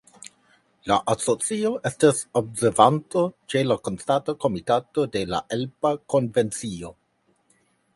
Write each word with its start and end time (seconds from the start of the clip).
La 0.91 0.95
asocio 1.13 1.71
estas 1.89 2.23
observanto 2.41 3.25
ĉe 3.55 3.63
la 3.71 3.79
Konstanta 3.89 4.39
Komitato 4.47 5.09
de 5.19 5.27
la 5.37 5.47
Alpa 5.61 5.97
Konvencio. 6.17 6.97